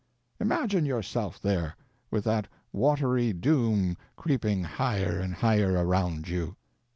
Imagine 0.39 0.83
yourself 0.83 1.39
there, 1.39 1.75
with 2.09 2.23
that 2.23 2.47
watery 2.73 3.33
doom 3.33 3.95
creeping 4.17 4.63
higher 4.63 5.19
and 5.19 5.31
higher 5.31 5.73
around 5.73 6.27
you. 6.27 6.55